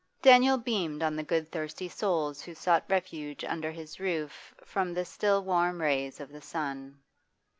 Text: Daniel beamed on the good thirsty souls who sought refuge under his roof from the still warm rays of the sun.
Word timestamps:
Daniel 0.23 0.57
beamed 0.57 1.03
on 1.03 1.15
the 1.15 1.21
good 1.21 1.51
thirsty 1.51 1.87
souls 1.87 2.41
who 2.41 2.55
sought 2.55 2.83
refuge 2.89 3.43
under 3.43 3.71
his 3.71 3.99
roof 3.99 4.51
from 4.65 4.95
the 4.95 5.05
still 5.05 5.43
warm 5.43 5.79
rays 5.79 6.19
of 6.19 6.31
the 6.31 6.41
sun. 6.41 6.99